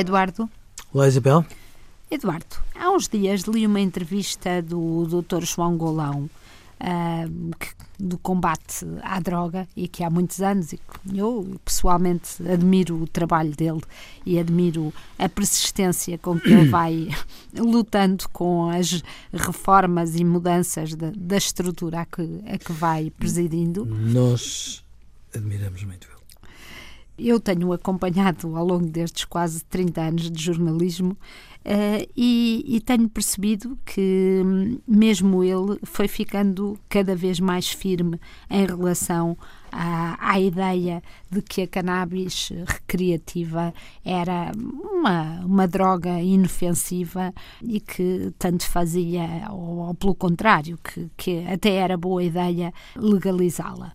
Eduardo. 0.00 0.48
Olá, 0.94 1.06
Isabel. 1.06 1.44
Eduardo, 2.10 2.56
há 2.74 2.90
uns 2.90 3.06
dias 3.06 3.42
li 3.42 3.66
uma 3.66 3.80
entrevista 3.80 4.62
do 4.62 5.06
Dr. 5.06 5.44
João 5.44 5.76
Golão 5.76 6.30
uh, 6.80 7.56
que, 7.58 7.68
do 7.98 8.16
combate 8.16 8.86
à 9.02 9.20
droga 9.20 9.68
e 9.76 9.86
que 9.86 10.02
há 10.02 10.08
muitos 10.08 10.40
anos 10.40 10.72
e 10.72 10.80
eu 11.14 11.60
pessoalmente 11.62 12.42
admiro 12.50 13.02
o 13.02 13.06
trabalho 13.06 13.54
dele 13.54 13.82
e 14.24 14.38
admiro 14.38 14.90
a 15.18 15.28
persistência 15.28 16.16
com 16.16 16.40
que 16.40 16.50
ele 16.50 16.70
vai 16.70 17.08
lutando 17.54 18.26
com 18.30 18.70
as 18.70 19.02
reformas 19.30 20.16
e 20.16 20.24
mudanças 20.24 20.94
da, 20.94 21.12
da 21.14 21.36
estrutura 21.36 22.00
a 22.00 22.06
que, 22.06 22.22
a 22.46 22.56
que 22.56 22.72
vai 22.72 23.10
presidindo. 23.10 23.84
Nós 23.84 24.82
admiramos 25.34 25.84
muito 25.84 26.08
ele. 26.08 26.19
Eu 27.22 27.38
tenho 27.38 27.72
acompanhado 27.72 28.56
ao 28.56 28.64
longo 28.64 28.86
destes 28.86 29.24
quase 29.24 29.62
30 29.64 30.00
anos 30.00 30.30
de 30.30 30.42
jornalismo 30.42 31.16
Uh, 31.62 32.08
e, 32.16 32.64
e, 32.66 32.80
tenho 32.80 33.06
percebido 33.06 33.78
que 33.84 34.40
hum, 34.42 34.78
mesmo 34.88 35.44
ele 35.44 35.78
foi 35.82 36.08
ficando 36.08 36.78
cada 36.88 37.14
vez 37.14 37.38
mais 37.38 37.68
firme 37.68 38.18
em 38.48 38.64
relação 38.64 39.36
à, 39.70 40.16
à 40.32 40.40
ideia 40.40 41.02
de 41.30 41.42
que 41.42 41.60
a 41.60 41.66
cannabis 41.66 42.50
recreativa 42.66 43.74
era 44.02 44.52
uma, 44.56 45.40
uma 45.44 45.68
droga 45.68 46.18
inofensiva 46.22 47.30
e 47.62 47.78
que 47.78 48.32
tanto 48.38 48.66
fazia, 48.66 49.46
ou, 49.50 49.88
ou 49.88 49.94
pelo 49.94 50.14
contrário, 50.14 50.78
que, 50.82 51.10
que 51.14 51.44
até 51.44 51.74
era 51.74 51.94
boa 51.94 52.24
ideia 52.24 52.72
legalizá-la. 52.96 53.92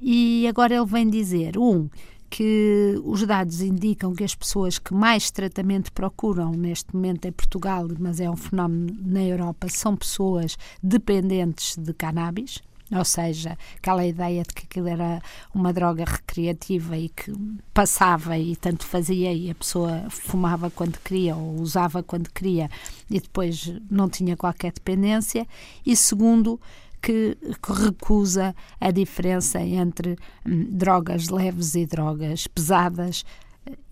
E 0.00 0.46
agora 0.48 0.74
ele 0.74 0.86
vem 0.86 1.10
dizer: 1.10 1.58
um, 1.58 1.88
que 2.30 3.00
os 3.04 3.26
dados 3.26 3.60
indicam 3.60 4.14
que 4.14 4.24
as 4.24 4.34
pessoas 4.34 4.78
que 4.78 4.92
mais 4.92 5.30
tratamento 5.30 5.92
procuram 5.92 6.52
neste 6.52 6.94
momento 6.94 7.26
em 7.26 7.32
Portugal, 7.32 7.86
mas 7.98 8.20
é 8.20 8.30
um 8.30 8.36
fenómeno 8.36 8.96
na 9.00 9.22
Europa, 9.22 9.68
são 9.68 9.96
pessoas 9.96 10.56
dependentes 10.82 11.76
de 11.76 11.92
cannabis, 11.94 12.62
ou 12.90 13.04
seja, 13.04 13.58
aquela 13.76 14.06
ideia 14.06 14.42
de 14.42 14.54
que 14.54 14.64
aquilo 14.64 14.88
era 14.88 15.20
uma 15.54 15.72
droga 15.72 16.04
recreativa 16.04 16.96
e 16.96 17.10
que 17.10 17.32
passava 17.74 18.38
e 18.38 18.56
tanto 18.56 18.86
fazia 18.86 19.32
e 19.32 19.50
a 19.50 19.54
pessoa 19.54 20.06
fumava 20.08 20.70
quando 20.70 20.98
queria 20.98 21.36
ou 21.36 21.60
usava 21.60 22.02
quando 22.02 22.30
queria 22.30 22.70
e 23.10 23.20
depois 23.20 23.74
não 23.90 24.08
tinha 24.08 24.36
qualquer 24.36 24.72
dependência. 24.72 25.46
E 25.84 25.94
segundo, 25.94 26.58
que, 27.00 27.36
recusa 27.66 28.54
a 28.80 28.90
diferença 28.90 29.60
entre 29.60 30.16
hum, 30.46 30.66
drogas 30.70 31.28
leves 31.28 31.74
e 31.74 31.86
drogas 31.86 32.46
pesadas. 32.46 33.24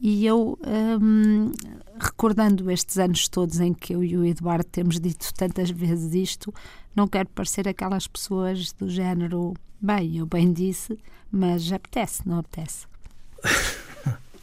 E 0.00 0.24
eu, 0.24 0.58
hum, 1.00 1.52
recordando 1.98 2.70
estes 2.70 2.98
anos 2.98 3.28
todos 3.28 3.60
em 3.60 3.74
que 3.74 3.94
eu 3.94 4.02
e 4.02 4.16
o 4.16 4.24
Eduardo 4.24 4.64
temos 4.64 4.98
dito 4.98 5.32
tantas 5.34 5.70
vezes 5.70 6.14
isto, 6.14 6.52
não 6.94 7.06
quero 7.06 7.28
parecer 7.28 7.68
aquelas 7.68 8.06
pessoas 8.06 8.72
do 8.72 8.88
género, 8.88 9.54
bem, 9.80 10.16
eu 10.16 10.26
bem 10.26 10.52
disse, 10.52 10.98
mas 11.30 11.70
apetece, 11.70 12.26
não 12.26 12.38
apetece. 12.38 12.86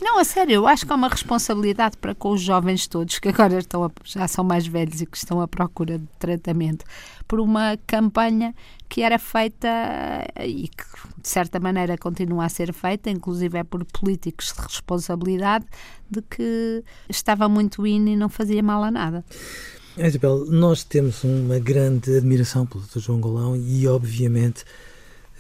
Não, 0.04 0.20
a 0.20 0.26
sério, 0.26 0.56
eu 0.56 0.68
acho 0.68 0.86
que 0.86 0.92
há 0.92 0.96
uma 0.98 1.08
responsabilidade 1.08 1.96
para 1.96 2.14
com 2.14 2.32
os 2.32 2.42
jovens 2.42 2.88
todos 2.88 3.20
que 3.20 3.30
agora 3.30 3.58
estão 3.58 3.86
a, 3.86 3.92
já 4.04 4.28
são 4.28 4.44
mais 4.44 4.68
velhos 4.68 5.00
e 5.00 5.06
que 5.06 5.16
estão 5.16 5.40
à 5.40 5.48
procura 5.48 5.98
de 5.98 6.08
tratamento 6.20 6.84
por 7.26 7.40
uma 7.40 7.78
campanha 7.88 8.54
que 8.90 9.02
era 9.02 9.18
feita 9.18 9.70
e 10.46 10.68
que 10.68 10.84
de 11.22 11.30
certa 11.30 11.58
maneira 11.58 11.98
continua 11.98 12.44
a 12.44 12.50
ser 12.50 12.74
feita, 12.74 13.10
inclusive 13.10 13.58
é 13.58 13.64
por 13.64 13.86
políticos 13.86 14.54
de 14.54 14.62
responsabilidade, 14.62 15.66
de 16.12 16.22
que 16.22 16.84
estava 17.08 17.48
muito 17.48 17.88
in 17.88 18.12
e 18.12 18.18
não 18.18 18.28
fazia 18.28 18.62
mal 18.62 18.84
a 18.84 18.92
nada. 18.92 19.24
Isabel, 19.98 20.46
nós 20.50 20.84
temos 20.84 21.24
uma 21.24 21.60
grande 21.60 22.18
admiração 22.18 22.66
pelo 22.66 22.84
Dr. 22.84 23.00
João 23.00 23.22
Golão 23.22 23.56
e, 23.56 23.88
obviamente, 23.88 24.66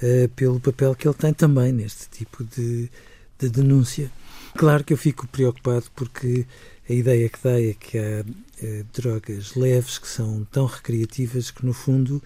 uh, 0.01 0.29
pelo 0.37 0.61
papel 0.61 0.95
que 0.95 1.05
ele 1.05 1.15
tem 1.15 1.33
também 1.33 1.73
neste 1.73 2.09
tipo 2.09 2.45
de, 2.45 2.89
de 3.37 3.49
denúncia. 3.49 4.09
Claro 4.55 4.83
que 4.83 4.93
eu 4.93 4.97
fico 4.97 5.27
preocupado 5.27 5.85
porque 5.95 6.45
a 6.89 6.93
ideia 6.93 7.29
que 7.29 7.39
dá 7.43 7.59
é 7.59 7.73
que 7.73 7.97
há 7.97 8.23
eh, 8.61 8.83
drogas 8.93 9.55
leves 9.55 9.97
que 9.97 10.07
são 10.07 10.45
tão 10.51 10.65
recreativas 10.65 11.49
que, 11.49 11.65
no 11.65 11.73
fundo, 11.73 12.21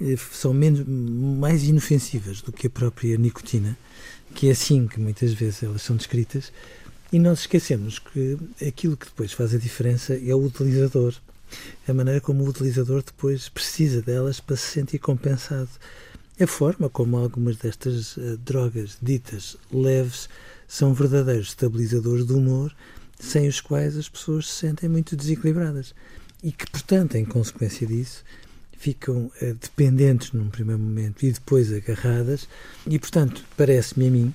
eh, 0.00 0.16
são 0.32 0.54
menos, 0.54 0.86
mais 0.86 1.64
inofensivas 1.64 2.40
do 2.40 2.52
que 2.52 2.68
a 2.68 2.70
própria 2.70 3.16
nicotina, 3.18 3.76
que 4.34 4.48
é 4.48 4.52
assim 4.52 4.86
que 4.86 5.00
muitas 5.00 5.32
vezes 5.32 5.62
elas 5.62 5.82
são 5.82 5.96
descritas, 5.96 6.52
e 7.12 7.18
nós 7.18 7.40
esquecemos 7.40 7.98
que 7.98 8.38
aquilo 8.66 8.96
que 8.96 9.06
depois 9.06 9.32
faz 9.32 9.54
a 9.54 9.58
diferença 9.58 10.14
é 10.14 10.34
o 10.34 10.44
utilizador, 10.44 11.14
a 11.86 11.94
maneira 11.94 12.20
como 12.20 12.44
o 12.44 12.48
utilizador 12.48 13.02
depois 13.02 13.48
precisa 13.48 14.02
delas 14.02 14.40
para 14.40 14.56
se 14.56 14.66
sentir 14.66 14.98
compensado. 14.98 15.70
A 16.40 16.46
forma 16.46 16.88
como 16.88 17.16
algumas 17.16 17.56
destas 17.56 18.16
uh, 18.16 18.36
drogas 18.36 18.96
ditas 19.02 19.56
leves 19.72 20.28
são 20.68 20.94
verdadeiros 20.94 21.48
estabilizadores 21.48 22.24
do 22.24 22.38
humor, 22.38 22.72
sem 23.18 23.48
os 23.48 23.60
quais 23.60 23.96
as 23.96 24.08
pessoas 24.08 24.46
se 24.46 24.54
sentem 24.54 24.88
muito 24.88 25.16
desequilibradas 25.16 25.92
e 26.40 26.52
que, 26.52 26.70
portanto, 26.70 27.16
em 27.16 27.24
consequência 27.24 27.84
disso, 27.84 28.22
ficam 28.70 29.32
uh, 29.42 29.54
dependentes 29.60 30.30
num 30.30 30.48
primeiro 30.48 30.80
momento 30.80 31.24
e 31.24 31.32
depois 31.32 31.72
agarradas. 31.72 32.48
E, 32.86 33.00
portanto, 33.00 33.44
parece-me 33.56 34.06
a 34.06 34.10
mim 34.12 34.34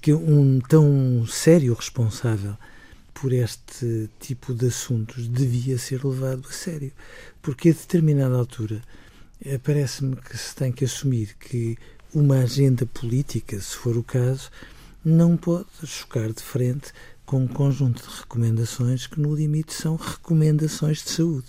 que 0.00 0.14
um 0.14 0.58
tão 0.58 1.26
sério 1.26 1.74
responsável 1.74 2.56
por 3.12 3.30
este 3.30 4.08
tipo 4.18 4.54
de 4.54 4.68
assuntos 4.68 5.28
devia 5.28 5.76
ser 5.76 6.02
levado 6.02 6.46
a 6.48 6.52
sério, 6.52 6.92
porque 7.42 7.68
a 7.68 7.72
determinada 7.72 8.36
altura 8.36 8.80
parece-me 9.62 10.16
que 10.16 10.36
se 10.36 10.54
tem 10.54 10.70
que 10.70 10.84
assumir 10.84 11.36
que 11.38 11.76
uma 12.14 12.40
agenda 12.40 12.86
política, 12.86 13.58
se 13.60 13.74
for 13.74 13.96
o 13.96 14.02
caso, 14.02 14.50
não 15.04 15.36
pode 15.36 15.66
chocar 15.84 16.32
de 16.32 16.42
frente 16.42 16.92
com 17.24 17.44
um 17.44 17.48
conjunto 17.48 18.02
de 18.02 18.20
recomendações 18.20 19.06
que, 19.06 19.20
no 19.20 19.34
limite, 19.34 19.72
são 19.72 19.96
recomendações 19.96 21.02
de 21.02 21.10
saúde. 21.10 21.46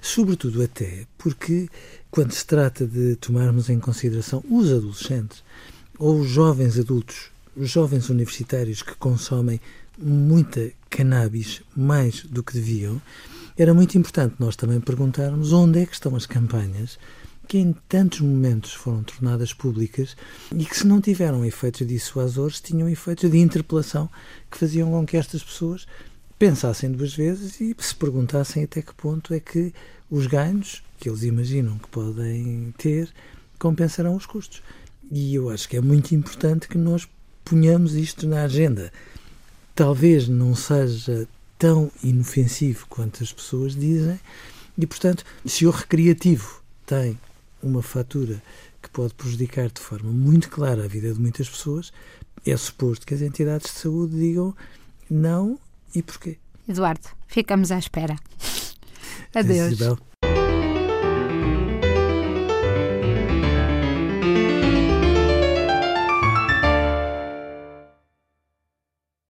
Sobretudo, 0.00 0.62
até 0.62 1.06
porque, 1.16 1.68
quando 2.10 2.32
se 2.32 2.46
trata 2.46 2.86
de 2.86 3.16
tomarmos 3.16 3.70
em 3.70 3.80
consideração 3.80 4.44
os 4.50 4.70
adolescentes 4.70 5.42
ou 5.98 6.20
os 6.20 6.28
jovens 6.28 6.78
adultos, 6.78 7.30
os 7.56 7.70
jovens 7.70 8.10
universitários 8.10 8.82
que 8.82 8.94
consomem 8.96 9.60
muita 9.96 10.72
cannabis 10.90 11.62
mais 11.74 12.22
do 12.24 12.42
que 12.42 12.52
deviam, 12.52 13.00
era 13.56 13.72
muito 13.72 13.96
importante 13.96 14.36
nós 14.38 14.56
também 14.56 14.80
perguntarmos 14.80 15.52
onde 15.52 15.80
é 15.80 15.86
que 15.86 15.94
estão 15.94 16.16
as 16.16 16.26
campanhas 16.26 16.98
que 17.46 17.58
em 17.58 17.74
tantos 17.88 18.20
momentos 18.20 18.72
foram 18.72 19.02
tornadas 19.02 19.52
públicas 19.52 20.16
e 20.56 20.64
que, 20.64 20.76
se 20.76 20.86
não 20.86 21.00
tiveram 21.00 21.44
efeitos 21.44 21.86
dissuasores, 21.86 22.60
tinham 22.60 22.88
efeitos 22.88 23.30
de 23.30 23.38
interpelação 23.38 24.08
que 24.50 24.58
faziam 24.58 24.90
com 24.90 25.06
que 25.06 25.16
estas 25.16 25.42
pessoas 25.42 25.86
pensassem 26.38 26.90
duas 26.90 27.14
vezes 27.14 27.60
e 27.60 27.74
se 27.78 27.94
perguntassem 27.94 28.64
até 28.64 28.82
que 28.82 28.94
ponto 28.94 29.32
é 29.34 29.40
que 29.40 29.72
os 30.10 30.26
ganhos 30.26 30.82
que 30.98 31.08
eles 31.08 31.22
imaginam 31.22 31.78
que 31.78 31.88
podem 31.88 32.72
ter 32.78 33.12
compensarão 33.58 34.16
os 34.16 34.26
custos. 34.26 34.62
E 35.10 35.34
eu 35.34 35.50
acho 35.50 35.68
que 35.68 35.76
é 35.76 35.80
muito 35.80 36.14
importante 36.14 36.66
que 36.66 36.78
nós 36.78 37.06
ponhamos 37.44 37.94
isto 37.94 38.26
na 38.26 38.44
agenda. 38.44 38.90
Talvez 39.74 40.28
não 40.28 40.54
seja 40.54 41.28
tão 41.64 41.90
inofensivo 42.02 42.84
quanto 42.90 43.22
as 43.22 43.32
pessoas 43.32 43.74
dizem, 43.74 44.20
e 44.76 44.86
portanto, 44.86 45.24
se 45.46 45.64
o 45.64 45.70
recreativo 45.70 46.60
tem 46.84 47.18
uma 47.62 47.80
fatura 47.80 48.42
que 48.82 48.90
pode 48.90 49.14
prejudicar 49.14 49.70
de 49.70 49.80
forma 49.80 50.10
muito 50.10 50.50
clara 50.50 50.84
a 50.84 50.86
vida 50.86 51.14
de 51.14 51.18
muitas 51.18 51.48
pessoas, 51.48 51.90
é 52.44 52.54
suposto 52.54 53.06
que 53.06 53.14
as 53.14 53.22
entidades 53.22 53.72
de 53.72 53.78
saúde 53.78 54.14
digam 54.14 54.54
não 55.08 55.58
e 55.94 56.02
porquê. 56.02 56.36
Eduardo, 56.68 57.08
ficamos 57.28 57.72
à 57.72 57.78
espera. 57.78 58.14
Adeus. 59.34 59.78